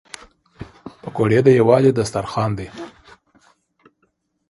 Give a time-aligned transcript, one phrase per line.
[1.01, 2.67] پکورې د یووالي دسترخوان دي